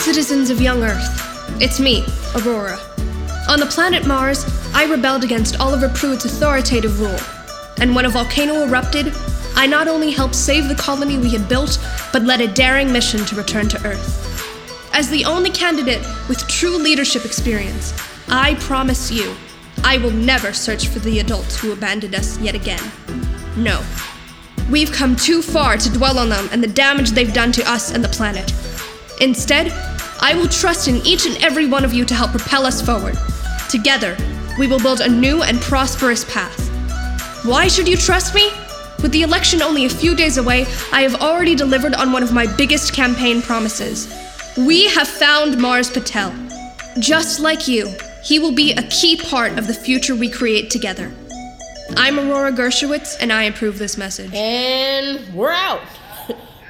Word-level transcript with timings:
citizens 0.00 0.48
of 0.48 0.62
young 0.62 0.82
Earth. 0.82 1.60
It's 1.60 1.78
me, 1.78 2.06
Aurora. 2.34 2.78
On 3.50 3.60
the 3.60 3.66
planet 3.66 4.06
Mars, 4.06 4.46
I 4.72 4.86
rebelled 4.86 5.24
against 5.24 5.60
Oliver 5.60 5.90
Pruitt's 5.90 6.24
authoritative 6.24 7.00
rule. 7.00 7.18
And 7.80 7.94
when 7.94 8.06
a 8.06 8.08
volcano 8.08 8.62
erupted, 8.62 9.12
I 9.56 9.66
not 9.66 9.88
only 9.88 10.10
helped 10.10 10.34
save 10.34 10.68
the 10.68 10.74
colony 10.74 11.18
we 11.18 11.28
had 11.28 11.50
built, 11.50 11.78
but 12.14 12.22
led 12.22 12.40
a 12.40 12.48
daring 12.48 12.90
mission 12.90 13.26
to 13.26 13.36
return 13.36 13.68
to 13.68 13.86
Earth. 13.86 14.90
As 14.94 15.10
the 15.10 15.26
only 15.26 15.50
candidate 15.50 16.00
with 16.30 16.48
true 16.48 16.78
leadership 16.78 17.26
experience, 17.26 17.92
I 18.28 18.54
promise 18.54 19.10
you, 19.10 19.34
I 19.84 19.98
will 19.98 20.12
never 20.12 20.54
search 20.54 20.88
for 20.88 21.00
the 21.00 21.18
adults 21.18 21.60
who 21.60 21.72
abandoned 21.72 22.14
us 22.14 22.38
yet 22.38 22.54
again. 22.54 22.82
No. 23.54 23.84
We've 24.70 24.92
come 24.92 25.14
too 25.14 25.42
far 25.42 25.76
to 25.76 25.92
dwell 25.92 26.18
on 26.18 26.30
them 26.30 26.48
and 26.52 26.62
the 26.62 26.68
damage 26.68 27.10
they've 27.10 27.34
done 27.34 27.52
to 27.52 27.70
us 27.70 27.92
and 27.92 28.02
the 28.02 28.08
planet. 28.08 28.50
Instead, 29.20 29.72
I 30.20 30.34
will 30.34 30.48
trust 30.48 30.88
in 30.88 30.96
each 31.06 31.26
and 31.26 31.36
every 31.42 31.66
one 31.66 31.84
of 31.84 31.92
you 31.92 32.04
to 32.06 32.14
help 32.14 32.30
propel 32.30 32.64
us 32.64 32.80
forward. 32.80 33.16
Together, 33.68 34.16
we 34.58 34.66
will 34.66 34.80
build 34.80 35.00
a 35.00 35.08
new 35.08 35.42
and 35.42 35.60
prosperous 35.60 36.24
path. 36.24 36.68
Why 37.44 37.68
should 37.68 37.88
you 37.88 37.96
trust 37.96 38.34
me? 38.34 38.50
With 39.02 39.12
the 39.12 39.22
election 39.22 39.62
only 39.62 39.84
a 39.84 39.90
few 39.90 40.14
days 40.14 40.36
away, 40.36 40.66
I 40.92 41.02
have 41.02 41.22
already 41.22 41.54
delivered 41.54 41.94
on 41.94 42.12
one 42.12 42.22
of 42.22 42.32
my 42.32 42.46
biggest 42.56 42.92
campaign 42.94 43.40
promises. 43.40 44.12
We 44.58 44.88
have 44.88 45.08
found 45.08 45.58
Mars 45.58 45.90
Patel. 45.90 46.34
Just 46.98 47.40
like 47.40 47.68
you, 47.68 47.94
he 48.22 48.38
will 48.38 48.52
be 48.54 48.72
a 48.72 48.82
key 48.88 49.16
part 49.16 49.58
of 49.58 49.66
the 49.66 49.74
future 49.74 50.14
we 50.14 50.28
create 50.28 50.70
together. 50.70 51.10
I'm 51.96 52.18
Aurora 52.18 52.52
Dershowitz, 52.52 53.16
and 53.20 53.32
I 53.32 53.44
approve 53.44 53.78
this 53.78 53.96
message. 53.96 54.32
And 54.34 55.34
we're 55.34 55.52
out. 55.52 55.82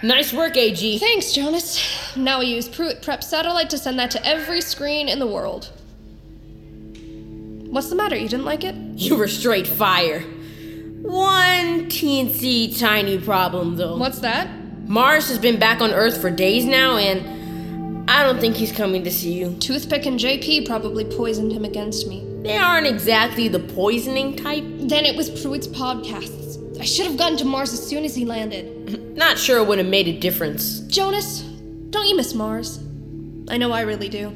Nice 0.02 0.32
work, 0.32 0.56
AG. 0.56 0.98
Thanks, 0.98 1.32
Jonas. 1.32 2.16
Now 2.16 2.40
we 2.40 2.46
use 2.46 2.68
Pruitt 2.68 3.02
Prep 3.02 3.22
satellite 3.22 3.70
to 3.70 3.78
send 3.78 3.98
that 3.98 4.10
to 4.12 4.26
every 4.26 4.60
screen 4.60 5.08
in 5.08 5.18
the 5.18 5.26
world. 5.26 5.70
What's 7.70 7.88
the 7.88 7.94
matter? 7.96 8.16
You 8.16 8.28
didn't 8.28 8.44
like 8.46 8.64
it? 8.64 8.74
You 9.00 9.16
were 9.16 9.28
straight 9.28 9.66
fire. 9.66 10.20
One 11.00 11.86
teensy 11.86 12.78
tiny 12.78 13.18
problem, 13.18 13.76
though. 13.76 13.96
What's 13.96 14.18
that? 14.18 14.48
Mars 14.86 15.28
has 15.28 15.38
been 15.38 15.58
back 15.58 15.80
on 15.80 15.90
Earth 15.92 16.20
for 16.20 16.30
days 16.30 16.66
now, 16.66 16.96
and 16.98 18.10
I 18.10 18.24
don't 18.24 18.38
think 18.40 18.56
he's 18.56 18.72
coming 18.72 19.04
to 19.04 19.10
see 19.10 19.32
you. 19.32 19.56
Toothpick 19.58 20.04
and 20.04 20.18
JP 20.18 20.66
probably 20.66 21.04
poisoned 21.04 21.52
him 21.52 21.64
against 21.64 22.08
me. 22.08 22.26
They 22.42 22.58
aren't 22.58 22.86
exactly 22.86 23.48
the 23.48 23.60
poisoning 23.60 24.36
type. 24.36 24.64
Then 24.66 25.04
it 25.04 25.16
was 25.16 25.30
Pruitt's 25.30 25.68
podcasts. 25.68 26.49
I 26.80 26.84
should 26.84 27.04
have 27.04 27.18
gotten 27.18 27.36
to 27.36 27.44
Mars 27.44 27.74
as 27.74 27.86
soon 27.86 28.06
as 28.06 28.14
he 28.14 28.24
landed. 28.24 29.14
Not 29.16 29.38
sure 29.38 29.58
it 29.58 29.66
would 29.66 29.76
have 29.76 29.86
made 29.86 30.08
a 30.08 30.18
difference. 30.18 30.80
Jonas, 30.80 31.42
don't 31.90 32.08
you 32.08 32.16
miss 32.16 32.32
Mars? 32.32 32.78
I 33.50 33.58
know 33.58 33.70
I 33.70 33.82
really 33.82 34.08
do. 34.08 34.28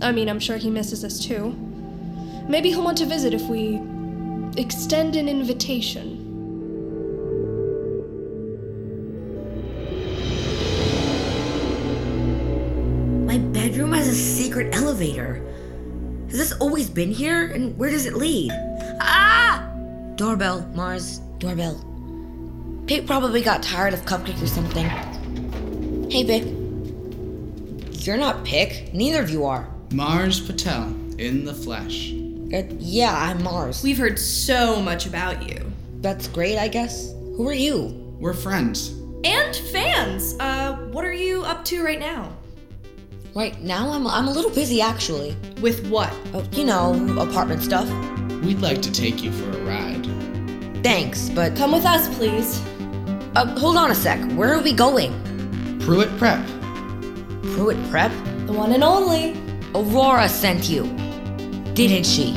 I 0.00 0.12
mean, 0.12 0.28
I'm 0.28 0.38
sure 0.38 0.58
he 0.58 0.70
misses 0.70 1.04
us 1.04 1.18
too. 1.18 1.50
Maybe 2.48 2.68
he'll 2.68 2.84
want 2.84 2.98
to 2.98 3.06
visit 3.06 3.34
if 3.34 3.42
we 3.48 3.80
extend 4.56 5.16
an 5.16 5.28
invitation. 5.28 6.20
My 13.26 13.38
bedroom 13.38 13.92
has 13.92 14.06
a 14.06 14.14
secret 14.14 14.72
elevator. 14.72 15.44
Has 16.28 16.38
this 16.38 16.52
always 16.60 16.88
been 16.88 17.10
here? 17.10 17.46
And 17.46 17.76
where 17.76 17.90
does 17.90 18.06
it 18.06 18.14
lead? 18.14 18.52
Ah! 19.00 19.68
Doorbell, 20.14 20.60
Mars, 20.74 21.20
doorbell. 21.42 21.74
Pig 22.86 23.04
probably 23.04 23.42
got 23.42 23.64
tired 23.64 23.92
of 23.94 24.02
Cupcake 24.02 24.40
or 24.40 24.46
something. 24.46 24.86
Hey, 26.08 26.24
Pig. 26.24 26.44
You're 28.06 28.16
not 28.16 28.44
Pig. 28.44 28.94
Neither 28.94 29.20
of 29.20 29.28
you 29.28 29.44
are. 29.44 29.68
Mars 29.92 30.40
Patel 30.40 30.94
in 31.18 31.44
the 31.44 31.52
flesh. 31.52 32.12
Uh, 32.12 32.62
yeah, 32.78 33.12
I'm 33.12 33.42
Mars. 33.42 33.82
We've 33.82 33.98
heard 33.98 34.18
so 34.18 34.80
much 34.80 35.06
about 35.06 35.48
you. 35.48 35.72
That's 36.00 36.28
great, 36.28 36.58
I 36.58 36.68
guess. 36.68 37.10
Who 37.36 37.48
are 37.48 37.52
you? 37.54 37.86
We're 38.20 38.34
friends. 38.34 38.90
And 39.24 39.56
fans. 39.72 40.36
Uh, 40.38 40.76
what 40.92 41.04
are 41.04 41.12
you 41.12 41.42
up 41.42 41.64
to 41.66 41.84
right 41.84 41.98
now? 41.98 42.36
Right 43.34 43.60
now, 43.60 43.90
I'm, 43.90 44.06
I'm 44.06 44.28
a 44.28 44.32
little 44.32 44.50
busy 44.50 44.80
actually. 44.80 45.36
With 45.60 45.88
what? 45.88 46.12
Oh, 46.34 46.44
you 46.52 46.64
know, 46.64 46.92
apartment 47.18 47.62
stuff. 47.62 47.88
We'd 48.44 48.60
like 48.60 48.82
to 48.82 48.92
take 48.92 49.22
you 49.22 49.32
for 49.32 49.50
a 49.50 49.62
ride. 49.62 50.21
Thanks, 50.82 51.28
but. 51.30 51.56
Come 51.56 51.72
with 51.72 51.84
us, 51.86 52.14
please. 52.16 52.60
Uh, 53.34 53.46
hold 53.58 53.76
on 53.76 53.90
a 53.90 53.94
sec. 53.94 54.20
Where 54.32 54.52
are 54.52 54.62
we 54.62 54.72
going? 54.72 55.12
Pruitt 55.80 56.10
Prep. 56.18 56.44
Pruitt 57.54 57.78
Prep? 57.90 58.12
The 58.46 58.52
one 58.52 58.72
and 58.72 58.84
only. 58.84 59.36
Aurora 59.74 60.28
sent 60.28 60.68
you. 60.68 60.84
Didn't 61.74 62.04
she? 62.04 62.36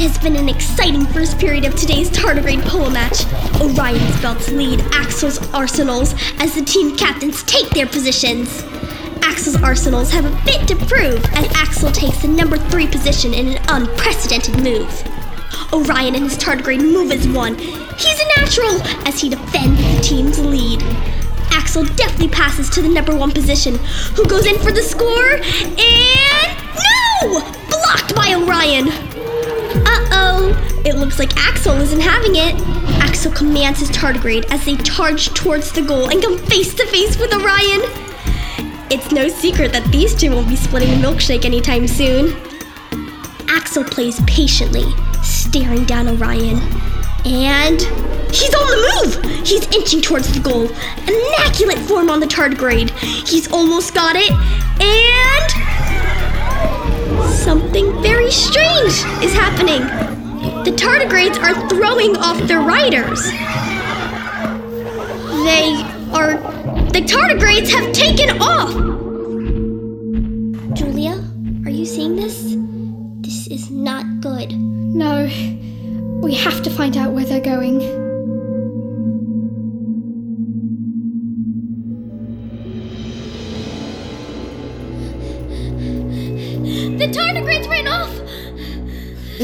Has 0.00 0.16
been 0.16 0.36
an 0.36 0.48
exciting 0.48 1.04
first 1.06 1.38
period 1.38 1.66
of 1.66 1.74
today's 1.76 2.08
tardigrade 2.08 2.62
polo 2.62 2.88
match. 2.88 3.26
Orion's 3.60 4.20
belts 4.22 4.50
lead 4.50 4.80
Axel's 4.92 5.38
Arsenals 5.52 6.14
as 6.38 6.54
the 6.54 6.64
team 6.64 6.96
captains 6.96 7.42
take 7.42 7.68
their 7.70 7.86
positions. 7.86 8.62
Axel's 9.20 9.62
Arsenals 9.62 10.10
have 10.10 10.24
a 10.24 10.44
bit 10.46 10.66
to 10.68 10.76
prove 10.86 11.22
as 11.34 11.46
Axel 11.54 11.92
takes 11.92 12.22
the 12.22 12.28
number 12.28 12.56
three 12.56 12.86
position 12.86 13.34
in 13.34 13.48
an 13.48 13.62
unprecedented 13.68 14.56
move. 14.62 14.90
Orion 15.70 16.14
and 16.14 16.24
his 16.24 16.38
tardigrade 16.38 16.80
move 16.80 17.10
as 17.12 17.28
one. 17.28 17.58
He's 17.58 18.20
a 18.20 18.40
natural 18.40 18.80
as 19.06 19.20
he 19.20 19.28
defends 19.28 19.82
the 19.96 20.00
team's 20.02 20.38
lead. 20.38 20.82
Axel 21.52 21.84
deftly 21.84 22.28
passes 22.28 22.70
to 22.70 22.80
the 22.80 22.88
number 22.88 23.14
one 23.14 23.32
position, 23.32 23.74
who 24.14 24.24
goes 24.26 24.46
in 24.46 24.58
for 24.60 24.72
the 24.72 24.82
score, 24.82 25.34
and 25.34 26.19
looks 31.10 31.18
like 31.18 31.36
Axel 31.44 31.74
isn't 31.80 31.98
having 31.98 32.36
it. 32.36 32.54
Axel 33.02 33.32
commands 33.32 33.80
his 33.80 33.90
tardigrade 33.90 34.44
as 34.52 34.64
they 34.64 34.76
charge 34.76 35.34
towards 35.34 35.72
the 35.72 35.82
goal 35.82 36.08
and 36.08 36.22
come 36.22 36.38
face 36.38 36.72
to 36.74 36.86
face 36.86 37.18
with 37.18 37.34
Orion. 37.34 37.80
It's 38.92 39.10
no 39.10 39.26
secret 39.26 39.72
that 39.72 39.90
these 39.90 40.14
two 40.14 40.30
won't 40.30 40.48
be 40.48 40.54
splitting 40.54 40.90
a 40.90 40.96
milkshake 41.04 41.44
anytime 41.44 41.88
soon. 41.88 42.36
Axel 43.48 43.82
plays 43.82 44.20
patiently, 44.28 44.84
staring 45.20 45.84
down 45.84 46.06
Orion. 46.06 46.60
And 47.24 47.80
he's 48.30 48.54
on 48.54 48.68
the 48.68 49.02
move! 49.02 49.24
He's 49.44 49.66
inching 49.74 50.02
towards 50.02 50.32
the 50.32 50.38
goal. 50.38 50.70
Immaculate 51.08 51.78
form 51.88 52.08
on 52.08 52.20
the 52.20 52.26
tardigrade. 52.26 52.90
He's 53.26 53.50
almost 53.50 53.94
got 53.94 54.14
it. 54.14 54.30
And 54.80 55.50
something 57.32 58.00
very 58.00 58.30
strange 58.30 59.02
is 59.24 59.32
happening. 59.32 60.19
The 60.64 60.72
tardigrades 60.72 61.38
are 61.42 61.68
throwing 61.68 62.16
off 62.16 62.38
their 62.46 62.60
riders. 62.60 63.22
They 65.44 65.72
are. 66.12 66.36
The 66.92 67.00
tardigrades 67.00 67.70
have 67.70 67.92
taken 67.92 68.40
off! 68.42 68.72
Julia, 70.74 71.22
are 71.64 71.70
you 71.70 71.86
seeing 71.86 72.16
this? 72.16 72.56
This 73.22 73.46
is 73.46 73.70
not 73.70 74.20
good. 74.20 74.52
No, 74.52 75.24
we 76.22 76.34
have 76.34 76.62
to 76.62 76.70
find 76.70 76.96
out 76.96 77.12
where 77.12 77.24
they're 77.24 77.40
going. 77.40 78.09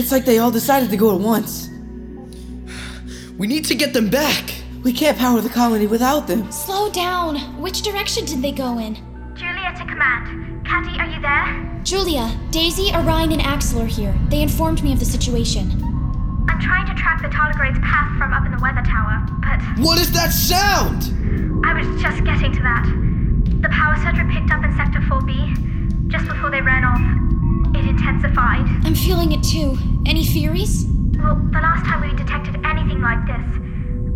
It's 0.06 0.12
like 0.12 0.24
they 0.24 0.38
all 0.38 0.52
decided 0.52 0.88
to 0.90 0.96
go 0.96 1.12
at 1.16 1.20
once. 1.20 1.68
We 3.36 3.48
need 3.48 3.64
to 3.64 3.74
get 3.74 3.92
them 3.92 4.08
back. 4.08 4.54
We 4.84 4.92
can't 4.92 5.18
power 5.18 5.40
the 5.40 5.48
colony 5.48 5.88
without 5.88 6.28
them. 6.28 6.48
Slow 6.52 6.88
down. 6.92 7.38
Which 7.60 7.82
direction 7.82 8.24
did 8.24 8.40
they 8.40 8.52
go 8.52 8.78
in? 8.78 8.94
Julia 9.34 9.74
to 9.76 9.84
command. 9.84 10.64
Caddy, 10.64 10.96
are 11.00 11.10
you 11.10 11.20
there? 11.20 11.82
Julia, 11.82 12.30
Daisy, 12.52 12.94
Orion, 12.94 13.32
and 13.32 13.42
Axel 13.42 13.82
are 13.82 13.86
here. 13.86 14.16
They 14.28 14.42
informed 14.42 14.80
me 14.84 14.92
of 14.92 15.00
the 15.00 15.04
situation. 15.04 15.72
I'm 16.48 16.60
trying 16.60 16.86
to 16.86 16.94
track 16.94 17.20
the 17.20 17.28
tardigrade's 17.28 17.80
path 17.80 18.16
from 18.16 18.32
up 18.32 18.46
in 18.46 18.52
the 18.52 18.62
weather 18.62 18.82
tower, 18.86 19.26
but 19.42 19.84
What 19.84 19.98
is 19.98 20.12
that 20.12 20.30
sound? 20.30 21.10
I 21.66 21.74
was 21.74 22.00
just 22.00 22.22
getting 22.22 22.52
to 22.52 22.62
that. 22.62 22.86
The 23.60 23.68
power 23.70 23.96
surge 23.96 24.24
we 24.24 24.32
picked 24.32 24.52
up 24.52 24.62
in 24.62 24.70
Sector 24.76 25.00
4B, 25.00 26.06
just 26.06 26.28
before 26.28 26.52
they 26.52 26.62
ran 26.62 26.84
off, 26.84 27.74
it 27.74 27.88
intensified. 27.88 28.62
I'm 28.86 28.94
feeling 28.94 29.32
it 29.32 29.42
too. 29.42 29.76
Any 30.06 30.24
theories? 30.24 30.86
Well, 31.18 31.34
the 31.34 31.58
last 31.60 31.84
time 31.84 32.00
we 32.00 32.16
detected 32.16 32.64
anything 32.64 33.00
like 33.00 33.26
this 33.26 33.44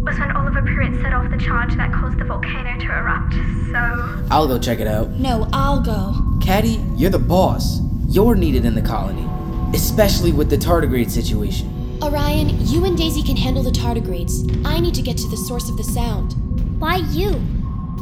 was 0.04 0.16
when 0.20 0.30
Oliver 0.36 0.62
Pruitt 0.62 1.02
set 1.02 1.12
off 1.12 1.28
the 1.28 1.36
charge 1.36 1.74
that 1.74 1.92
caused 1.92 2.16
the 2.16 2.24
volcano 2.24 2.78
to 2.78 2.86
erupt, 2.86 3.34
so. 3.72 4.28
I'll 4.30 4.46
go 4.46 4.56
check 4.56 4.78
it 4.78 4.86
out. 4.86 5.10
No, 5.18 5.48
I'll 5.52 5.80
go. 5.80 6.14
Caddy, 6.40 6.80
you're 6.94 7.10
the 7.10 7.18
boss. 7.18 7.80
You're 8.06 8.36
needed 8.36 8.64
in 8.64 8.76
the 8.76 8.82
colony, 8.82 9.28
especially 9.74 10.30
with 10.30 10.48
the 10.48 10.56
tardigrade 10.56 11.10
situation. 11.10 11.98
Orion, 12.04 12.64
you 12.68 12.84
and 12.84 12.96
Daisy 12.96 13.24
can 13.24 13.36
handle 13.36 13.64
the 13.64 13.72
tardigrades. 13.72 14.64
I 14.64 14.78
need 14.78 14.94
to 14.94 15.02
get 15.02 15.16
to 15.16 15.28
the 15.28 15.36
source 15.36 15.68
of 15.68 15.76
the 15.76 15.84
sound. 15.84 16.34
Why 16.80 16.96
you? 17.10 17.32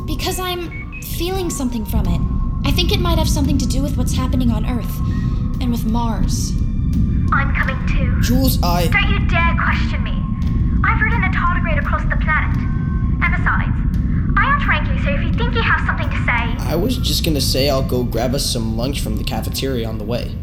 Because 0.06 0.38
I'm 0.38 1.00
feeling 1.00 1.48
something 1.48 1.86
from 1.86 2.06
it. 2.06 2.68
I 2.68 2.70
think 2.70 2.92
it 2.92 3.00
might 3.00 3.16
have 3.16 3.30
something 3.30 3.56
to 3.56 3.66
do 3.66 3.80
with 3.80 3.96
what's 3.96 4.12
happening 4.12 4.50
on 4.50 4.66
Earth 4.66 4.98
and 5.62 5.70
with 5.70 5.86
Mars. 5.86 6.52
I'm 7.32 7.54
coming 7.54 7.86
too. 7.86 8.20
Jules, 8.20 8.62
I. 8.62 8.88
Don't 8.88 9.08
you 9.10 9.18
dare 9.28 9.54
question 9.62 10.02
me. 10.02 10.22
I've 10.84 11.00
ridden 11.00 11.22
a 11.24 11.28
tardigrade 11.28 11.78
across 11.78 12.02
the 12.02 12.16
planet. 12.16 12.56
And 13.20 13.34
besides, 13.36 13.76
I 14.36 14.54
outrank 14.54 14.88
you, 14.88 15.02
so 15.02 15.10
if 15.10 15.22
you 15.22 15.32
think 15.34 15.54
you 15.54 15.62
have 15.62 15.84
something 15.86 16.08
to 16.08 16.16
say. 16.24 16.66
I 16.66 16.76
was 16.76 16.96
just 16.96 17.24
gonna 17.24 17.40
say 17.40 17.68
I'll 17.68 17.82
go 17.82 18.04
grab 18.04 18.34
us 18.34 18.44
some 18.50 18.76
lunch 18.76 19.00
from 19.00 19.16
the 19.16 19.24
cafeteria 19.24 19.88
on 19.88 19.98
the 19.98 20.04
way. 20.04 20.34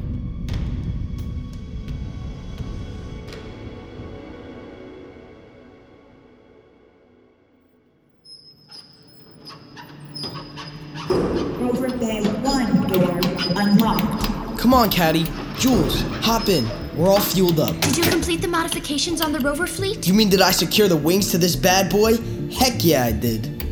Rover 11.59 11.89
Bay 11.97 12.23
1 12.23 12.87
door 12.87 13.21
unlocked. 13.55 14.59
Come 14.59 14.73
on, 14.73 14.89
Caddy. 14.89 15.25
Jules, 15.59 16.01
hop 16.21 16.49
in. 16.49 16.69
We're 16.97 17.09
all 17.09 17.19
fueled 17.19 17.59
up. 17.59 17.79
Did 17.81 17.97
you 17.97 18.03
complete 18.03 18.41
the 18.41 18.47
modifications 18.47 19.21
on 19.21 19.31
the 19.31 19.39
rover 19.39 19.67
fleet? 19.67 20.07
You 20.07 20.13
mean 20.13 20.29
did 20.29 20.41
I 20.41 20.51
secure 20.51 20.87
the 20.87 20.97
wings 20.97 21.31
to 21.31 21.37
this 21.37 21.55
bad 21.55 21.89
boy? 21.89 22.17
Heck 22.51 22.83
yeah, 22.83 23.05
I 23.05 23.11
did. 23.11 23.63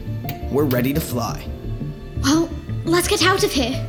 We're 0.51 0.65
ready 0.65 0.93
to 0.93 1.01
fly. 1.01 1.45
Well, 2.21 2.49
let's 2.85 3.07
get 3.07 3.23
out 3.23 3.43
of 3.43 3.51
here. 3.51 3.87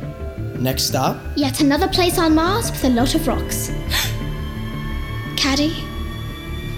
Next 0.57 0.83
stop? 0.83 1.21
Yet 1.35 1.61
another 1.61 1.87
place 1.87 2.17
on 2.17 2.35
Mars 2.35 2.71
with 2.71 2.83
a 2.85 2.89
lot 2.89 3.15
of 3.15 3.27
rocks. 3.27 3.67
Caddy, 5.37 5.75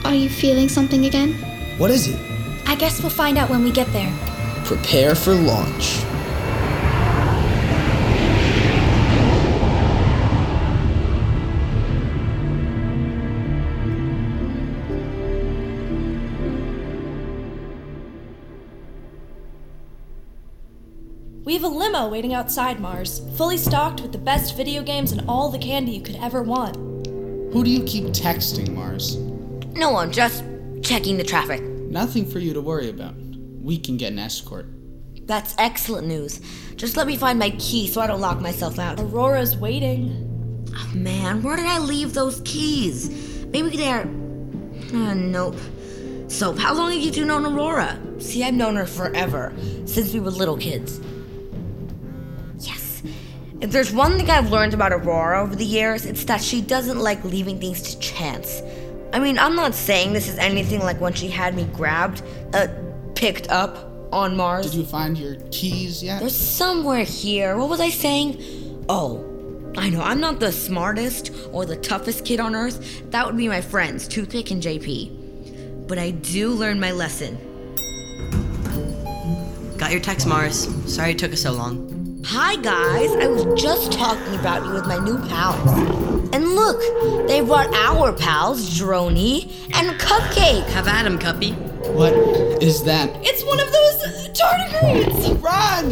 are 0.04 0.16
you 0.16 0.30
feeling 0.30 0.70
something 0.70 1.06
again? 1.06 1.34
What 1.78 1.92
is 1.92 2.08
it? 2.08 2.20
I 2.68 2.76
guess 2.76 3.02
we'll 3.02 3.12
find 3.12 3.38
out 3.38 3.50
when 3.50 3.64
we 3.64 3.72
get 3.72 3.92
there. 3.94 4.12
Prepare 4.66 5.16
for 5.16 5.34
launch. 5.34 6.04
We 21.58 21.64
have 21.64 21.72
a 21.72 21.76
limo 21.76 22.08
waiting 22.08 22.36
outside 22.36 22.80
Mars, 22.80 23.20
fully 23.36 23.58
stocked 23.58 24.02
with 24.02 24.12
the 24.12 24.20
best 24.20 24.56
video 24.56 24.84
games 24.84 25.12
and 25.12 25.28
all 25.28 25.50
the 25.50 25.58
candy 25.58 25.94
you 25.94 26.02
could 26.02 26.18
ever 26.18 26.44
want. 26.44 26.76
Who 27.52 27.64
do 27.64 27.72
you 27.72 27.84
keep 27.84 28.04
texting, 28.10 28.76
Mars? 28.76 29.16
No 29.76 29.90
one, 29.90 30.12
just 30.12 30.44
checking 30.84 31.18
the 31.18 31.24
traffic. 31.24 31.64
Nothing 31.64 32.30
for 32.30 32.38
you 32.38 32.54
to 32.54 32.62
worry 32.62 32.92
about. 32.92 33.16
We 33.18 33.80
can 33.80 33.98
get 33.98 34.12
an 34.12 34.20
escort. 34.20 34.68
That's 35.26 35.56
excellent 35.58 36.06
news. 36.06 36.42
Just 36.76 36.96
let 36.96 37.08
me 37.08 37.18
find 37.18 37.40
my 37.40 37.50
key 37.50 37.88
so 37.88 38.02
I 38.02 38.06
don't 38.06 38.22
lock 38.22 38.40
myself 38.40 38.78
out. 38.78 39.00
Aurora's 39.00 39.58
waiting. 39.58 40.64
Oh, 40.76 40.92
man, 40.94 41.42
where 41.42 41.56
did 41.56 41.66
I 41.66 41.80
leave 41.80 42.14
those 42.14 42.40
keys? 42.46 43.10
Maybe 43.48 43.76
they're. 43.76 44.02
Uh, 44.02 45.16
nope. 45.16 45.58
So, 46.28 46.54
how 46.54 46.76
long 46.76 46.92
have 46.92 47.02
you 47.02 47.10
two 47.10 47.26
known 47.26 47.48
Aurora? 47.48 48.00
See, 48.20 48.44
I've 48.44 48.54
known 48.54 48.76
her 48.76 48.86
forever, 48.86 49.56
since 49.86 50.14
we 50.14 50.20
were 50.20 50.30
little 50.30 50.58
kids. 50.58 51.02
Yes. 53.60 53.66
If 53.66 53.72
there's 53.72 53.92
one 53.92 54.18
thing 54.18 54.30
I've 54.30 54.52
learned 54.52 54.74
about 54.74 54.92
Aurora 54.92 55.42
over 55.42 55.56
the 55.56 55.66
years, 55.66 56.06
it's 56.06 56.24
that 56.26 56.42
she 56.42 56.62
doesn't 56.62 57.00
like 57.00 57.24
leaving 57.24 57.60
things 57.60 57.82
to 57.82 58.00
chance. 58.00 58.62
I 59.14 59.20
mean, 59.20 59.40
I'm 59.40 59.56
not 59.56 59.74
saying 59.74 60.14
this 60.14 60.28
is 60.28 60.38
anything 60.38 60.82
like 60.82 61.00
when 61.00 61.14
she 61.14 61.28
had 61.28 61.56
me 61.56 61.66
grabbed, 61.74 62.24
uh, 62.54 62.68
picked 63.16 63.50
up 63.50 63.92
on 64.12 64.36
Mars. 64.36 64.72
Did 64.72 64.76
you 64.76 64.86
find 64.86 65.18
your 65.18 65.36
keys 65.52 66.04
yet? 66.04 66.20
They're 66.20 66.30
somewhere 66.30 67.04
here. 67.04 67.58
What 67.58 67.70
was 67.70 67.80
I 67.80 67.90
saying? 67.90 68.86
Oh, 68.90 69.24
I 69.78 69.90
know. 69.90 70.02
I'm 70.02 70.20
not 70.20 70.40
the 70.40 70.52
smartest 70.52 71.32
or 71.52 71.66
the 71.66 71.78
toughest 71.78 72.26
kid 72.26 72.40
on 72.40 72.56
Earth. 72.56 73.10
That 73.12 73.26
would 73.26 73.38
be 73.38 73.48
my 73.48 73.62
friends, 73.62 74.08
Toothpick 74.08 74.52
and 74.52 74.62
JP. 74.62 75.88
But 75.88 75.98
I 75.98 76.12
do 76.12 76.50
learn 76.50 76.80
my 76.80 76.92
lesson. 76.92 77.38
Got 79.78 79.92
your 79.92 80.02
text, 80.02 80.28
Mars. 80.28 80.68
Sorry 80.92 81.12
it 81.12 81.20
took 81.20 81.32
us 81.32 81.42
so 81.42 81.54
long. 81.54 81.97
Hi, 82.30 82.58
guys. 82.58 83.16
I 83.16 83.28
was 83.28 83.46
just 83.60 83.94
talking 83.94 84.36
about 84.36 84.66
you 84.66 84.74
with 84.74 84.86
my 84.86 84.98
new 84.98 85.18
pals. 85.30 86.30
And 86.34 86.56
look, 86.56 86.78
they 87.26 87.40
brought 87.40 87.74
our 87.74 88.12
pals, 88.12 88.78
Droney 88.78 89.46
and 89.74 89.98
Cupcake. 89.98 90.66
Have 90.72 90.90
at 90.90 91.06
him, 91.06 91.20
Cuppy. 91.20 91.56
What 91.94 92.12
is 92.62 92.84
that? 92.84 93.10
It's 93.22 93.46
one 93.46 93.62
of 93.62 93.72
those 93.72 94.04
uh, 94.04 94.34
tardigrades! 94.34 95.42
Run! 95.42 95.90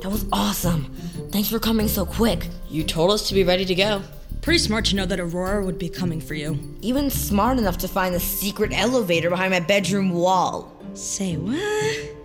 That 0.00 0.10
was 0.10 0.24
awesome. 0.32 0.86
Thanks 1.32 1.50
for 1.50 1.58
coming 1.58 1.88
so 1.88 2.06
quick. 2.06 2.48
You 2.70 2.84
told 2.84 3.10
us 3.10 3.28
to 3.28 3.34
be 3.34 3.44
ready 3.44 3.66
to 3.66 3.74
go. 3.74 4.00
Pretty 4.40 4.60
smart 4.60 4.86
to 4.86 4.96
know 4.96 5.04
that 5.04 5.20
Aurora 5.20 5.62
would 5.62 5.78
be 5.78 5.90
coming 5.90 6.22
for 6.22 6.32
you. 6.32 6.58
Even 6.80 7.10
smart 7.10 7.58
enough 7.58 7.76
to 7.78 7.88
find 7.88 8.14
the 8.14 8.20
secret 8.20 8.72
elevator 8.72 9.28
behind 9.28 9.50
my 9.50 9.60
bedroom 9.60 10.12
wall. 10.12 10.72
Say 10.94 11.36
what? 11.36 12.15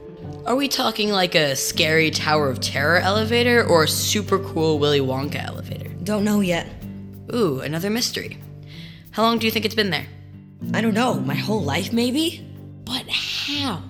Are 0.44 0.56
we 0.56 0.68
talking 0.68 1.12
like 1.12 1.36
a 1.36 1.56
scary 1.56 2.10
Tower 2.10 2.50
of 2.50 2.60
Terror 2.60 2.98
elevator 2.98 3.64
or 3.64 3.84
a 3.84 3.88
super 3.88 4.40
cool 4.40 4.80
Willy 4.80 5.00
Wonka 5.00 5.36
elevator? 5.36 5.90
Don't 6.04 6.24
know 6.24 6.40
yet. 6.42 6.68
Ooh, 7.32 7.60
another 7.60 7.92
mystery. 7.92 8.40
How 9.12 9.22
long 9.22 9.38
do 9.38 9.46
you 9.46 9.52
think 9.52 9.66
it's 9.66 9.76
been 9.76 9.92
there? 9.92 10.08
I 10.74 10.81
don't 10.81 10.95
know, 10.95 11.14
my 11.19 11.36
whole 11.36 11.62
life 11.62 11.94
maybe? 11.94 12.44
But 12.86 13.07
how? 13.07 13.83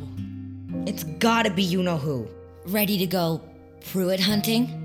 It's 0.85 1.05
gotta 1.05 1.51
be 1.51 1.63
you 1.63 1.83
know 1.83 1.97
who. 1.97 2.27
Ready 2.65 2.97
to 2.97 3.05
go 3.07 3.41
Pruitt 3.89 4.19
hunting? 4.19 4.77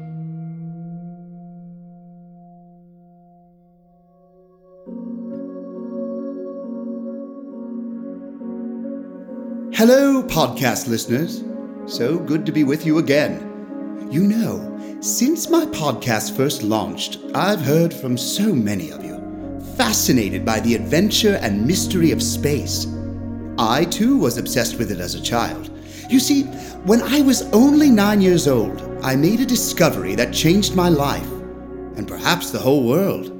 Hello, 9.74 10.22
podcast 10.22 10.86
listeners. 10.86 11.42
So 11.86 12.18
good 12.18 12.44
to 12.46 12.52
be 12.52 12.64
with 12.64 12.84
you 12.84 12.98
again. 12.98 14.08
You 14.10 14.24
know, 14.24 14.98
since 15.00 15.48
my 15.48 15.66
podcast 15.66 16.36
first 16.36 16.64
launched, 16.64 17.18
I've 17.34 17.60
heard 17.60 17.94
from 17.94 18.18
so 18.18 18.52
many 18.52 18.90
of 18.90 19.04
you, 19.04 19.16
fascinated 19.76 20.44
by 20.44 20.58
the 20.60 20.74
adventure 20.74 21.38
and 21.42 21.64
mystery 21.64 22.10
of 22.10 22.22
space. 22.22 22.86
I 23.58 23.84
too 23.84 24.18
was 24.18 24.36
obsessed 24.36 24.78
with 24.78 24.90
it 24.90 24.98
as 24.98 25.14
a 25.14 25.22
child. 25.22 25.70
You 26.10 26.18
see, 26.18 26.42
when 26.84 27.02
I 27.02 27.20
was 27.20 27.42
only 27.52 27.90
nine 27.90 28.20
years 28.20 28.48
old, 28.48 28.82
I 29.02 29.14
made 29.14 29.40
a 29.40 29.46
discovery 29.46 30.16
that 30.16 30.34
changed 30.34 30.74
my 30.74 30.88
life, 30.88 31.30
and 31.96 32.08
perhaps 32.08 32.50
the 32.50 32.58
whole 32.58 32.84
world. 32.86 33.32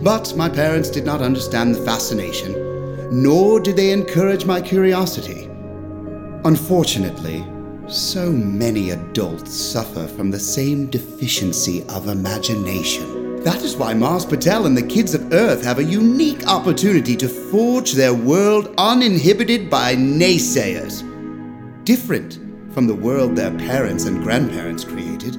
but 0.02 0.34
my 0.34 0.48
parents 0.48 0.88
did 0.88 1.04
not 1.04 1.20
understand 1.20 1.74
the 1.74 1.84
fascination 1.84 2.70
nor 3.10 3.58
did 3.58 3.74
they 3.74 3.90
encourage 3.90 4.44
my 4.44 4.60
curiosity. 4.60 5.49
Unfortunately, 6.46 7.44
so 7.86 8.32
many 8.32 8.92
adults 8.92 9.52
suffer 9.52 10.06
from 10.06 10.30
the 10.30 10.38
same 10.38 10.86
deficiency 10.86 11.82
of 11.90 12.08
imagination. 12.08 13.42
That 13.44 13.62
is 13.62 13.76
why 13.76 13.92
Mars 13.92 14.24
Patel 14.24 14.64
and 14.64 14.74
the 14.74 14.82
kids 14.82 15.12
of 15.12 15.34
Earth 15.34 15.62
have 15.62 15.78
a 15.78 15.84
unique 15.84 16.46
opportunity 16.46 17.14
to 17.16 17.28
forge 17.28 17.92
their 17.92 18.14
world 18.14 18.72
uninhibited 18.78 19.68
by 19.68 19.94
naysayers. 19.96 21.04
Different 21.84 22.38
from 22.72 22.86
the 22.86 22.94
world 22.94 23.36
their 23.36 23.54
parents 23.58 24.06
and 24.06 24.22
grandparents 24.22 24.82
created. 24.82 25.36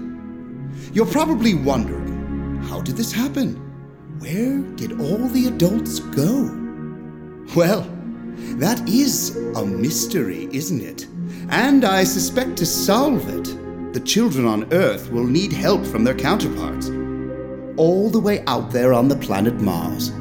You're 0.94 1.08
probably 1.08 1.56
wondering 1.56 2.62
how 2.70 2.80
did 2.80 2.96
this 2.96 3.12
happen? 3.12 3.56
Where 4.20 4.60
did 4.76 5.00
all 5.02 5.28
the 5.30 5.48
adults 5.48 5.98
go? 6.00 6.44
Well, 7.56 7.90
that 8.60 8.88
is 8.88 9.36
a 9.56 9.66
mystery, 9.66 10.48
isn't 10.52 10.82
it? 10.82 11.08
And 11.50 11.84
I 11.84 12.04
suspect 12.04 12.58
to 12.58 12.66
solve 12.66 13.28
it, 13.30 13.94
the 13.94 14.00
children 14.00 14.46
on 14.46 14.72
Earth 14.74 15.12
will 15.12 15.26
need 15.26 15.52
help 15.52 15.86
from 15.86 16.04
their 16.04 16.16
counterparts. 16.16 16.90
All 17.78 18.10
the 18.10 18.20
way 18.20 18.44
out 18.46 18.72
there 18.72 18.94
on 18.94 19.08
the 19.08 19.16
planet 19.16 19.56
Mars. 19.62 20.12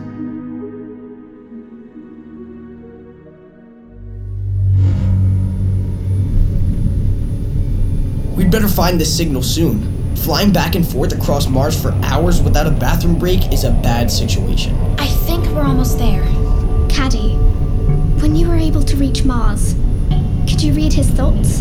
We'd 8.37 8.51
better 8.51 8.69
find 8.69 9.01
this 9.01 9.17
signal 9.17 9.43
soon. 9.43 10.17
Flying 10.17 10.53
back 10.53 10.75
and 10.75 10.87
forth 10.87 11.13
across 11.13 11.47
Mars 11.47 11.81
for 11.81 11.93
hours 12.03 12.43
without 12.43 12.67
a 12.67 12.71
bathroom 12.71 13.19
break 13.19 13.53
is 13.53 13.65
a 13.65 13.71
bad 13.71 14.11
situation. 14.11 14.75
I 14.99 15.07
think 15.07 15.47
we're 15.47 15.63
almost 15.63 15.99
there. 15.99 16.25
Caddy, 16.89 17.39
when 18.21 18.37
you 18.37 18.49
were 18.49 18.57
able 18.57 18.83
to 18.83 18.97
reach 18.97 19.25
Mars, 19.25 19.75
could 20.49 20.63
you 20.63 20.75
read 20.75 20.93
his 20.93 21.09
thoughts? 21.11 21.61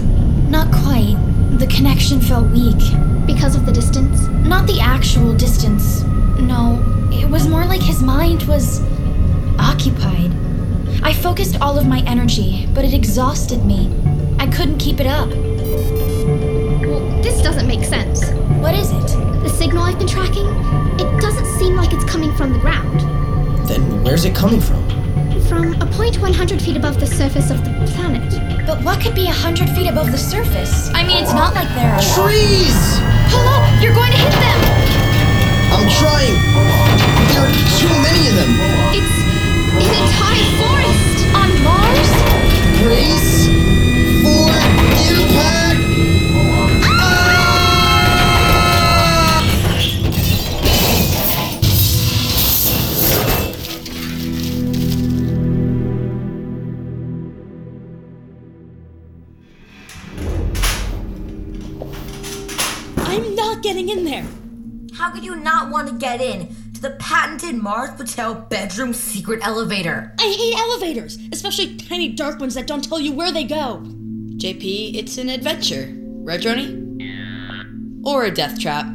Not 0.50 0.68
quite. 0.72 1.16
The 1.58 1.68
connection 1.68 2.20
felt 2.20 2.50
weak. 2.52 2.78
Because 3.26 3.56
of 3.56 3.66
the 3.66 3.72
distance? 3.72 4.28
Not 4.46 4.68
the 4.68 4.80
actual 4.82 5.34
distance. 5.34 6.02
No, 6.40 6.84
it 7.14 7.30
was 7.30 7.48
more 7.48 7.66
like 7.66 7.82
his 7.82 8.02
mind 8.02 8.44
was 8.44 8.82
occupied. 9.58 10.32
I 11.02 11.14
focused 11.14 11.62
all 11.62 11.78
of 11.78 11.88
my 11.88 12.04
energy, 12.06 12.68
but 12.74 12.84
it 12.84 12.94
exhausted 12.94 13.66
me. 13.66 13.90
I 14.38 14.48
couldn't 14.48 14.80
keep 14.80 15.00
it 15.00 15.08
up. 15.08 15.30
Well, 15.30 17.22
this 17.22 17.42
doesn't 17.42 17.68
make 17.68 17.86
sense. 17.86 18.30
What 18.62 18.76
is 18.76 18.92
it? 18.92 19.08
The 19.44 19.50
signal 19.50 19.84
I've 19.84 19.98
been 19.98 20.08
tracking, 20.08 20.48
it 21.00 21.22
doesn't 21.22 21.46
seem 21.58 21.76
like 21.76 21.94
it's 21.94 22.06
coming 22.06 22.36
from 22.36 22.52
the 22.52 22.60
ground. 22.60 23.00
Then 23.70 24.04
where's 24.04 24.26
it 24.26 24.36
coming 24.36 24.60
from? 24.60 24.99
From 25.50 25.74
a 25.82 25.86
point 25.88 26.22
100 26.22 26.62
feet 26.62 26.78
above 26.78 27.00
the 27.00 27.08
surface 27.08 27.50
of 27.50 27.66
the 27.66 27.72
planet. 27.96 28.68
But 28.68 28.84
what 28.84 29.02
could 29.02 29.16
be 29.16 29.26
hundred 29.26 29.68
feet 29.72 29.90
above 29.90 30.12
the 30.12 30.18
surface? 30.18 30.92
I 30.94 31.04
mean, 31.04 31.24
it's 31.24 31.34
not 31.34 31.56
like 31.56 31.68
there 31.70 31.92
are 31.92 32.02
Trees! 32.14 33.00
Pull 33.32 33.48
up! 33.48 33.82
You're 33.82 33.96
going 33.96 34.12
to 34.12 34.18
hit 34.18 34.32
them! 34.32 34.79
The 67.50 67.64
Mars 67.64 67.90
Patel 67.98 68.36
bedroom 68.36 68.94
secret 68.94 69.40
elevator? 69.44 70.14
I 70.20 70.24
hate 70.24 70.56
elevators, 70.56 71.18
especially 71.32 71.78
tiny 71.78 72.10
dark 72.10 72.40
ones 72.40 72.54
that 72.54 72.68
don't 72.68 72.84
tell 72.84 73.00
you 73.00 73.12
where 73.12 73.32
they 73.32 73.44
go. 73.44 73.82
JP, 74.38 74.96
it's 74.96 75.18
an 75.18 75.30
adventure. 75.30 75.92
Right, 75.96 76.40
Joni? 76.40 78.06
Or 78.06 78.26
a 78.26 78.32
death 78.32 78.60
trap. 78.60 78.86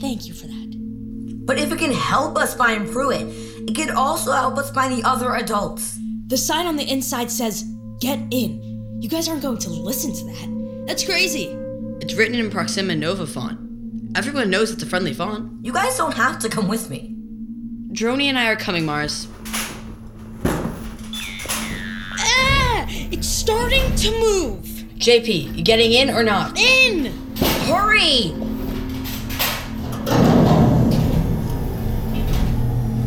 Thank 0.00 0.28
you 0.28 0.34
for 0.34 0.46
that. 0.46 1.44
But 1.44 1.58
if 1.58 1.72
it 1.72 1.78
can 1.78 1.92
help 1.92 2.38
us 2.38 2.54
find 2.54 2.88
Pruitt, 2.88 3.26
it 3.68 3.74
could 3.74 3.90
also 3.90 4.30
help 4.30 4.58
us 4.58 4.70
find 4.70 4.96
the 4.96 5.06
other 5.06 5.34
adults. 5.34 5.98
The 6.28 6.36
sign 6.36 6.66
on 6.66 6.76
the 6.76 6.88
inside 6.90 7.32
says, 7.32 7.64
Get 8.00 8.20
in. 8.30 9.00
You 9.00 9.08
guys 9.08 9.28
aren't 9.28 9.42
going 9.42 9.58
to 9.58 9.70
listen 9.70 10.12
to 10.14 10.24
that. 10.26 10.84
That's 10.86 11.04
crazy. 11.04 11.46
It's 12.00 12.14
written 12.14 12.36
in 12.36 12.48
Proxima 12.48 12.94
Nova 12.94 13.26
font. 13.26 13.58
Everyone 14.16 14.50
knows 14.50 14.70
it's 14.70 14.82
a 14.84 14.86
friendly 14.86 15.12
font. 15.12 15.64
You 15.64 15.72
guys 15.72 15.96
don't 15.96 16.14
have 16.14 16.38
to 16.38 16.48
come 16.48 16.68
with 16.68 16.88
me. 16.88 17.13
Droney 17.94 18.24
and 18.24 18.36
I 18.36 18.48
are 18.48 18.56
coming, 18.56 18.84
Mars. 18.84 19.28
Ah! 22.18 22.86
It's 22.88 23.28
starting 23.28 23.94
to 23.94 24.10
move. 24.10 24.64
JP, 24.98 25.56
you 25.56 25.62
getting 25.62 25.92
in 25.92 26.10
or 26.10 26.24
not? 26.24 26.58
In! 26.58 27.12
Hurry! 27.68 28.34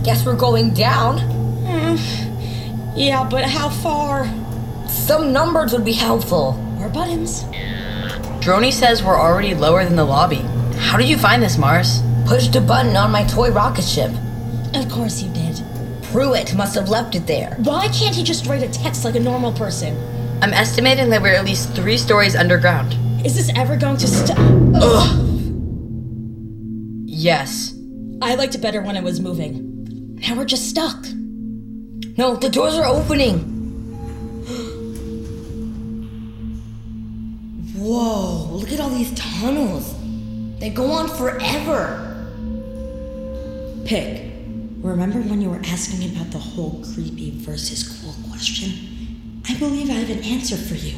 Guess 0.06 0.26
we're 0.26 0.38
going 0.38 0.74
down. 0.74 1.18
Yeah, 2.96 3.28
but 3.30 3.44
how 3.44 3.68
far? 3.68 4.26
Some 4.88 5.34
numbers 5.34 5.74
would 5.74 5.84
be 5.84 5.92
helpful. 5.92 6.54
More 6.54 6.88
buttons. 6.88 7.44
Droney 8.40 8.72
says 8.72 9.04
we're 9.04 9.20
already 9.20 9.54
lower 9.54 9.84
than 9.84 9.98
the 9.98 10.06
lobby. 10.06 10.46
How 10.78 10.96
did 10.98 11.10
you 11.10 11.18
find 11.18 11.44
this, 11.44 11.58
Mars? 11.58 12.02
Pushed 12.26 12.56
a 12.56 12.62
button 12.62 12.96
on 12.96 13.12
my 13.12 13.26
toy 13.26 13.52
rocket 13.52 13.84
ship. 13.84 14.12
Of 14.98 15.02
course 15.02 15.22
you 15.22 15.30
did. 15.32 15.62
Pruitt 16.06 16.56
must 16.56 16.74
have 16.74 16.90
left 16.90 17.14
it 17.14 17.28
there. 17.28 17.56
Why 17.60 17.88
can't 17.90 18.16
he 18.16 18.24
just 18.24 18.48
write 18.48 18.64
a 18.64 18.68
text 18.68 19.06
like 19.06 19.14
a 19.14 19.20
normal 19.20 19.54
person? 19.54 19.96
I'm 20.42 20.54
estimating 20.54 21.12
that 21.12 21.22
we're 21.22 21.36
at 21.36 21.46
least 21.46 21.76
three 21.76 22.00
stories 22.00 22.36
underground. 22.36 22.96
Is 23.24 23.36
this 23.36 23.56
ever 23.56 23.78
going 23.78 23.98
to 23.98 24.08
stop? 24.08 24.40
Ugh. 24.40 25.20
Yes. 27.06 27.76
I 28.24 28.34
liked 28.34 28.56
it 28.56 28.58
better 28.58 28.82
when 28.82 28.96
it 28.96 29.04
was 29.04 29.20
moving. 29.20 30.16
Now 30.16 30.36
we're 30.36 30.46
just 30.46 30.68
stuck. 30.68 31.06
No, 32.18 32.36
the 32.36 32.50
doors 32.50 32.74
are 32.74 32.88
opening. 32.88 33.38
Whoa, 37.78 38.48
look 38.52 38.72
at 38.72 38.80
all 38.80 38.90
these 38.90 39.14
tunnels. 39.14 39.94
They 40.58 40.72
go 40.72 40.90
on 40.90 41.08
forever. 41.08 42.04
Pig, 43.86 44.27
remember 44.82 45.20
when 45.20 45.42
you 45.42 45.50
were 45.50 45.62
asking 45.66 46.10
about 46.16 46.32
the 46.32 46.38
whole 46.38 46.84
creepy 46.94 47.32
versus 47.40 48.02
cool 48.02 48.14
question? 48.30 49.42
I 49.48 49.58
believe 49.58 49.90
I 49.90 49.94
have 49.94 50.10
an 50.10 50.24
answer 50.24 50.58
for 50.58 50.76
you. 50.76 50.96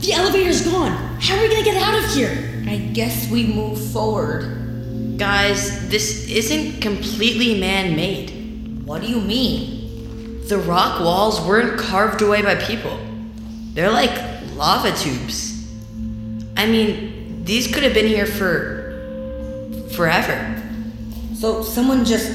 The 0.00 0.12
elevator's 0.12 0.66
gone. 0.66 0.92
How 1.20 1.36
are 1.36 1.42
we 1.42 1.48
gonna 1.48 1.64
get 1.64 1.82
out 1.82 1.94
of 1.94 2.14
here? 2.14 2.62
I 2.66 2.76
guess 2.76 3.30
we 3.30 3.46
move 3.46 3.92
forward. 3.92 5.16
Guys, 5.18 5.88
this 5.88 6.28
isn't 6.28 6.80
completely 6.80 7.58
man 7.58 7.96
made. 7.96 8.84
What 8.84 9.00
do 9.00 9.08
you 9.08 9.20
mean? 9.20 10.46
The 10.48 10.58
rock 10.58 11.00
walls 11.00 11.40
weren't 11.40 11.78
carved 11.78 12.20
away 12.20 12.42
by 12.42 12.54
people, 12.54 12.98
they're 13.72 13.90
like 13.90 14.12
lava 14.54 14.92
tubes. 14.96 15.66
I 16.56 16.66
mean, 16.66 17.44
these 17.44 17.72
could 17.72 17.82
have 17.82 17.94
been 17.94 18.06
here 18.06 18.26
for. 18.26 18.83
Forever. 19.94 20.62
So 21.34 21.62
someone 21.62 22.04
just 22.04 22.30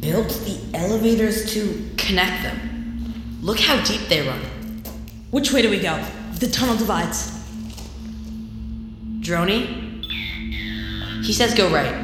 built 0.00 0.28
the 0.28 0.58
elevators 0.74 1.52
to. 1.54 1.90
Connect 2.10 2.42
them. 2.42 3.38
Look 3.40 3.60
how 3.60 3.80
deep 3.84 4.08
they 4.08 4.26
run. 4.26 4.40
Which 5.30 5.52
way 5.52 5.62
do 5.62 5.70
we 5.70 5.78
go? 5.78 6.04
The 6.40 6.48
tunnel 6.48 6.76
divides. 6.76 7.30
Droney? 9.20 10.02
He 11.24 11.32
says 11.32 11.54
go 11.54 11.70
right. 11.72 11.94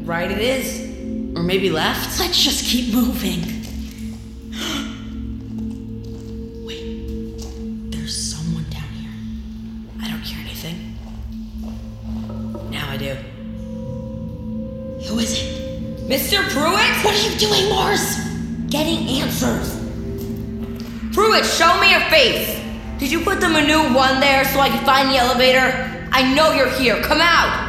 Right, 0.00 0.30
it 0.30 0.38
is. 0.38 1.34
Or 1.34 1.42
maybe 1.42 1.70
left? 1.70 2.20
Let's 2.20 2.44
just 2.44 2.66
keep 2.66 2.92
moving. 2.92 3.63
Who 15.06 15.18
is 15.18 15.32
it? 15.38 16.08
Mr. 16.08 16.42
Pruitt? 16.50 17.04
What 17.04 17.14
are 17.14 17.30
you 17.30 17.36
doing, 17.38 17.68
Mars? 17.70 18.16
Getting 18.68 19.06
answers. 19.20 19.74
Pruitt, 21.14 21.44
show 21.44 21.78
me 21.80 21.90
your 21.90 22.00
face. 22.10 22.60
Did 22.98 23.10
you 23.10 23.20
put 23.20 23.40
the 23.40 23.48
menu 23.48 23.78
one 23.94 24.20
there 24.20 24.44
so 24.44 24.60
I 24.60 24.68
can 24.68 24.84
find 24.84 25.10
the 25.10 25.16
elevator? 25.16 26.08
I 26.12 26.34
know 26.34 26.52
you're 26.52 26.70
here. 26.70 27.00
Come 27.02 27.20
out. 27.20 27.62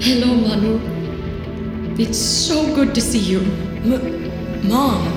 Hello, 0.00 0.34
Manu. 0.34 0.78
It's 1.98 2.18
so 2.18 2.74
good 2.74 2.94
to 2.94 3.00
see 3.00 3.18
you. 3.18 3.40
M- 3.40 4.68
Mom. 4.68 5.15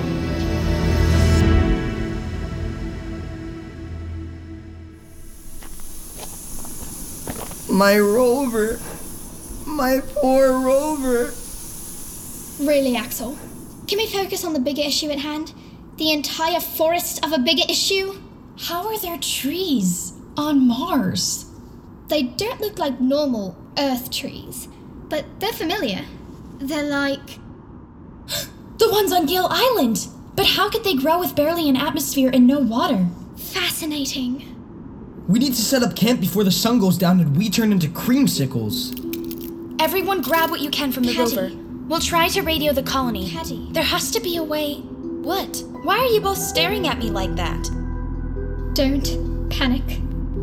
My 7.80 7.98
rover. 7.98 8.78
My 9.66 10.02
poor 10.16 10.52
rover. 10.52 11.32
Really, 12.60 12.94
Axel? 12.94 13.38
Can 13.88 13.96
we 13.96 14.06
focus 14.06 14.44
on 14.44 14.52
the 14.52 14.60
bigger 14.60 14.82
issue 14.82 15.08
at 15.08 15.20
hand? 15.20 15.54
The 15.96 16.12
entire 16.12 16.60
forest 16.60 17.24
of 17.24 17.32
a 17.32 17.38
bigger 17.38 17.62
issue? 17.70 18.20
How 18.58 18.86
are 18.86 18.98
there 18.98 19.16
trees 19.16 20.12
on 20.36 20.68
Mars? 20.68 21.46
They 22.08 22.24
don't 22.24 22.60
look 22.60 22.78
like 22.78 23.00
normal 23.00 23.56
Earth 23.78 24.10
trees, 24.10 24.68
but 25.08 25.24
they're 25.40 25.50
familiar. 25.54 26.04
They're 26.58 26.82
like. 26.82 27.38
The 28.76 28.90
ones 28.90 29.10
on 29.10 29.24
Gale 29.24 29.48
Island! 29.48 30.06
But 30.36 30.46
how 30.46 30.68
could 30.68 30.84
they 30.84 30.96
grow 30.96 31.18
with 31.18 31.34
barely 31.34 31.66
an 31.66 31.76
atmosphere 31.76 32.30
and 32.30 32.46
no 32.46 32.58
water? 32.58 33.06
fascinating. 33.36 34.49
We 35.30 35.38
need 35.38 35.54
to 35.54 35.62
set 35.62 35.84
up 35.84 35.94
camp 35.94 36.20
before 36.20 36.42
the 36.42 36.50
sun 36.50 36.80
goes 36.80 36.98
down 36.98 37.20
and 37.20 37.36
we 37.36 37.50
turn 37.50 37.70
into 37.70 37.86
creamsicles. 37.86 38.90
Everyone 39.80 40.22
grab 40.22 40.50
what 40.50 40.58
you 40.58 40.70
can 40.70 40.90
from 40.90 41.04
the 41.04 41.14
Patty. 41.14 41.36
rover. 41.36 41.54
We'll 41.86 42.00
try 42.00 42.26
to 42.26 42.42
radio 42.42 42.72
the 42.72 42.82
colony. 42.82 43.30
Patty. 43.30 43.68
There 43.70 43.84
has 43.84 44.10
to 44.10 44.18
be 44.20 44.38
a 44.38 44.42
way. 44.42 44.78
What? 45.22 45.62
Why 45.84 45.98
are 45.98 46.06
you 46.06 46.20
both 46.20 46.36
staring 46.36 46.88
at 46.88 46.98
me 46.98 47.10
like 47.10 47.36
that? 47.36 47.62
Don't 48.74 49.48
panic. 49.50 50.00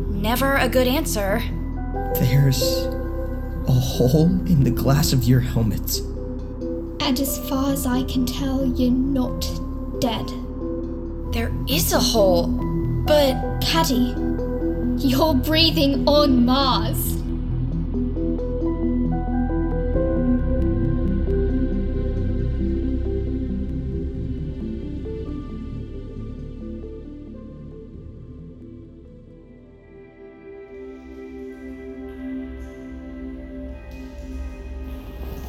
Never 0.08 0.56
a 0.56 0.70
good 0.70 0.86
answer. 0.86 1.42
There's 2.14 2.86
a 3.66 3.72
hole 3.72 4.30
in 4.46 4.64
the 4.64 4.70
glass 4.70 5.12
of 5.12 5.24
your 5.24 5.40
helmet. 5.40 5.98
And 7.00 7.20
as 7.20 7.46
far 7.46 7.74
as 7.74 7.86
I 7.86 8.04
can 8.04 8.24
tell, 8.24 8.64
you're 8.64 8.90
not 8.90 9.42
dead. 10.00 10.26
There 11.34 11.52
is 11.68 11.92
a 11.92 12.00
hole, 12.00 12.46
but. 13.06 13.58
Caddy, 13.60 14.14
you're 15.00 15.34
breathing 15.34 16.08
on 16.08 16.44
Mars. 16.44 17.14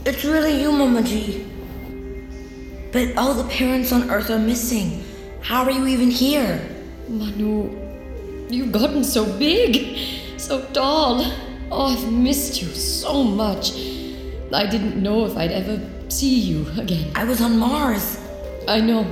It's 0.06 0.26
really 0.26 0.62
you, 0.62 0.72
Mama 0.72 1.04
G. 1.04 1.46
But 2.92 3.16
all 3.16 3.34
the 3.34 3.44
parents 3.50 3.92
on 3.92 4.10
Earth 4.10 4.30
are 4.30 4.40
missing. 4.40 5.04
How 5.42 5.64
are 5.64 5.72
you 5.72 5.88
even 5.88 6.10
here? 6.10 6.60
Manu, 7.08 7.79
you've 8.50 8.72
gotten 8.72 9.04
so 9.04 9.26
big, 9.38 9.98
so 10.38 10.66
tall. 10.74 11.24
Oh, 11.72 11.96
I've 11.96 12.12
missed 12.12 12.62
you 12.62 12.68
so 12.70 13.24
much. 13.24 13.74
I 14.52 14.66
didn't 14.66 15.02
know 15.02 15.26
if 15.26 15.38
I'd 15.38 15.52
ever 15.52 15.80
see 16.10 16.40
you 16.40 16.68
again. 16.78 17.12
I 17.16 17.24
was 17.24 17.42
on 17.42 17.58
Mars. 17.58 18.20
I 18.68 18.82
know. 18.82 19.06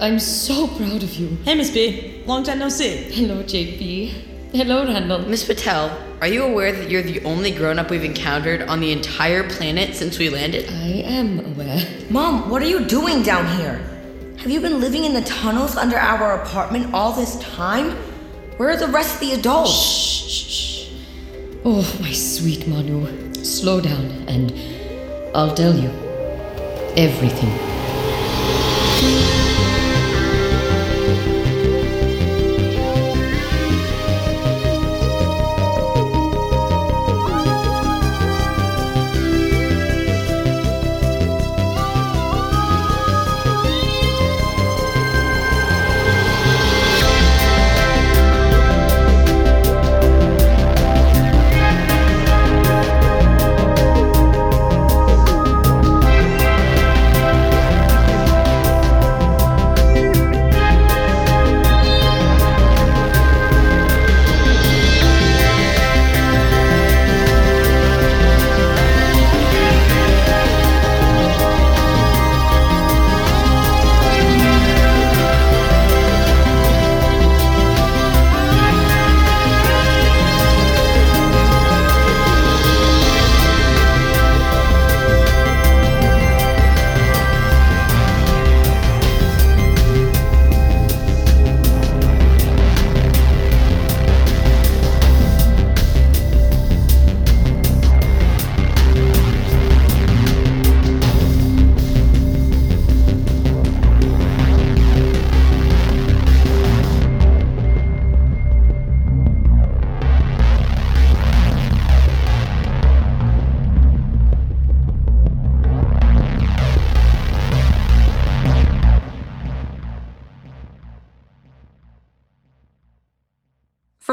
I'm 0.00 0.20
so 0.20 0.68
proud 0.68 1.02
of 1.02 1.12
you. 1.14 1.36
Hey, 1.44 1.56
Miss 1.56 1.72
B. 1.72 2.22
Long 2.24 2.44
time 2.44 2.60
no 2.60 2.68
see. 2.68 2.96
Hello, 3.10 3.42
JP. 3.42 4.12
Hello, 4.52 4.86
Randall. 4.86 5.18
Miss 5.28 5.44
Patel, 5.44 5.90
are 6.20 6.28
you 6.28 6.44
aware 6.44 6.72
that 6.72 6.88
you're 6.88 7.02
the 7.02 7.22
only 7.24 7.50
grown 7.50 7.80
up 7.80 7.90
we've 7.90 8.04
encountered 8.04 8.62
on 8.62 8.80
the 8.80 8.92
entire 8.92 9.48
planet 9.48 9.96
since 9.96 10.18
we 10.18 10.30
landed? 10.30 10.70
I 10.70 11.02
am 11.04 11.40
aware. 11.40 11.84
Mom, 12.10 12.48
what 12.48 12.62
are 12.62 12.68
you 12.68 12.84
doing 12.84 13.22
down 13.22 13.44
here? 13.58 13.80
Have 14.38 14.50
you 14.52 14.60
been 14.60 14.80
living 14.80 15.04
in 15.04 15.12
the 15.12 15.22
tunnels 15.22 15.76
under 15.76 15.98
our 15.98 16.40
apartment 16.42 16.94
all 16.94 17.12
this 17.12 17.38
time? 17.40 17.96
Where 18.58 18.70
are 18.70 18.76
the 18.76 18.88
rest 18.88 19.14
of 19.14 19.20
the 19.20 19.34
adults? 19.34 19.70
Shh, 19.70 20.26
shh, 20.26 20.50
shh. 20.50 20.90
Oh, 21.64 21.96
my 22.00 22.10
sweet 22.10 22.66
Manu. 22.66 23.06
Slow 23.44 23.80
down 23.80 24.04
and 24.26 24.52
I'll 25.32 25.54
tell 25.54 25.72
you 25.72 25.90
everything. 26.96 27.77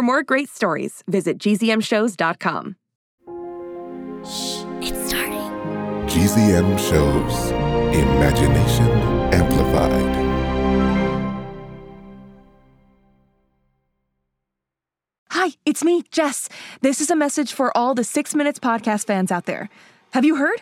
More 0.05 0.23
great 0.23 0.49
stories, 0.49 1.03
visit 1.07 1.37
gzmshows.com. 1.39 2.75
Shh, 4.23 4.63
It's 4.87 5.07
starting. 5.07 5.51
GZM 6.07 6.77
shows 6.79 7.51
Imagination 7.95 8.87
Amplified. 9.33 10.25
Hi, 15.31 15.51
it's 15.65 15.83
me, 15.83 16.03
Jess. 16.11 16.49
This 16.81 17.01
is 17.01 17.09
a 17.11 17.15
message 17.15 17.51
for 17.51 17.75
all 17.77 17.93
the 17.93 18.03
Six 18.03 18.33
Minutes 18.35 18.59
podcast 18.59 19.05
fans 19.07 19.31
out 19.31 19.45
there. 19.45 19.69
Have 20.11 20.23
you 20.25 20.35
heard? 20.35 20.61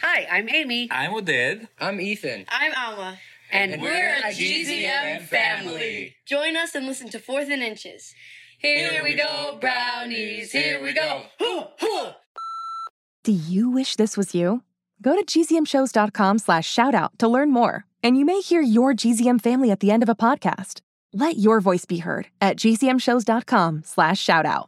Hi, 0.00 0.26
I'm 0.30 0.48
Amy. 0.48 0.88
I'm 0.90 1.10
Oded. 1.12 1.66
I'm 1.80 2.00
Ethan. 2.00 2.44
I'm 2.48 2.72
Alma. 2.76 3.18
And, 3.50 3.80
we're 3.80 4.14
a 4.14 4.30
GZM 4.30 5.22
family. 5.22 6.14
Join 6.26 6.56
us 6.56 6.74
and 6.74 6.86
listen 6.86 7.08
to 7.10 7.18
Fourth 7.18 7.48
and 7.50 7.62
Inches. 7.62 8.14
Here 8.58 9.02
we 9.02 9.14
go, 9.14 9.58
brownies. 9.60 10.52
Here 10.52 10.82
we 10.82 10.92
go. 10.92 11.22
Do 13.24 13.32
you 13.32 13.70
wish 13.70 13.96
this 13.96 14.16
was 14.16 14.34
you? 14.34 14.62
Go 15.02 15.16
to 15.16 15.24
gzmshows.com 15.24 16.38
slash 16.38 16.72
shoutout 16.72 17.10
to 17.18 17.28
learn 17.28 17.50
more, 17.50 17.84
and 18.02 18.16
you 18.18 18.24
may 18.24 18.40
hear 18.40 18.60
your 18.60 18.94
GZM 18.94 19.40
family 19.40 19.70
at 19.70 19.80
the 19.80 19.90
end 19.90 20.02
of 20.02 20.08
a 20.08 20.14
podcast. 20.14 20.80
Let 21.12 21.38
your 21.38 21.60
voice 21.60 21.84
be 21.86 21.98
heard 21.98 22.28
at 22.40 22.56
gzmshows.com 22.56 23.82
slash 23.84 24.24
shoutout. 24.24 24.66